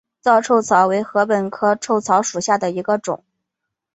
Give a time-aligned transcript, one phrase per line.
[0.19, 3.23] 糙臭草为禾本科臭草属下的一个种。